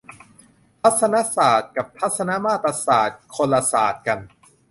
[0.81, 4.19] ทัศนศาสตร์ กับทัศนมาตรศาสตร์ คนละศาสตร์กัน